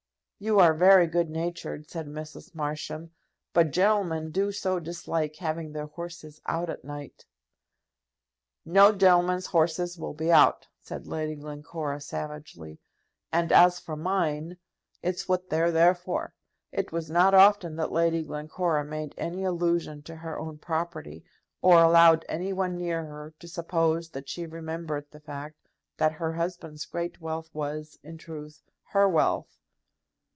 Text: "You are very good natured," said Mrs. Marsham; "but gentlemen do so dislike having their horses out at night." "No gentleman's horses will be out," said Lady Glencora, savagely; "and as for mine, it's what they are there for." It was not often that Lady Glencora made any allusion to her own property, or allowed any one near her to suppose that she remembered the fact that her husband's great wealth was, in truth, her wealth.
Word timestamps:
"You 0.43 0.57
are 0.57 0.73
very 0.73 1.05
good 1.05 1.29
natured," 1.29 1.87
said 1.87 2.07
Mrs. 2.07 2.55
Marsham; 2.55 3.11
"but 3.53 3.69
gentlemen 3.69 4.31
do 4.31 4.51
so 4.51 4.79
dislike 4.79 5.35
having 5.35 5.71
their 5.71 5.85
horses 5.85 6.41
out 6.47 6.67
at 6.67 6.83
night." 6.83 7.27
"No 8.65 8.91
gentleman's 8.91 9.45
horses 9.45 9.99
will 9.99 10.15
be 10.15 10.31
out," 10.31 10.67
said 10.81 11.05
Lady 11.05 11.35
Glencora, 11.35 12.01
savagely; 12.01 12.79
"and 13.31 13.51
as 13.51 13.79
for 13.79 13.95
mine, 13.95 14.57
it's 15.03 15.29
what 15.29 15.51
they 15.51 15.61
are 15.61 15.69
there 15.69 15.93
for." 15.93 16.33
It 16.71 16.91
was 16.91 17.07
not 17.11 17.35
often 17.35 17.75
that 17.75 17.91
Lady 17.91 18.23
Glencora 18.23 18.83
made 18.83 19.13
any 19.19 19.43
allusion 19.43 20.01
to 20.01 20.15
her 20.15 20.39
own 20.39 20.57
property, 20.57 21.23
or 21.61 21.77
allowed 21.83 22.25
any 22.27 22.51
one 22.51 22.79
near 22.79 23.05
her 23.05 23.35
to 23.37 23.47
suppose 23.47 24.09
that 24.09 24.27
she 24.27 24.47
remembered 24.47 25.05
the 25.11 25.19
fact 25.19 25.69
that 25.97 26.13
her 26.13 26.33
husband's 26.33 26.85
great 26.87 27.21
wealth 27.21 27.51
was, 27.53 27.99
in 28.01 28.17
truth, 28.17 28.63
her 28.85 29.07
wealth. 29.07 29.59